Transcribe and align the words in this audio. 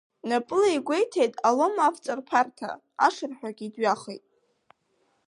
Напыла 0.29 0.69
игәеиҭеит 0.77 1.33
алом 1.47 1.75
авҵарԥарҭа, 1.87 2.69
ашырҳәагьы 3.05 3.67
дҩахеит. 3.73 4.23